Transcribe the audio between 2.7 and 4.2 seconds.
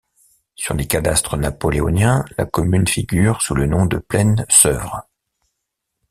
figure sous le nom de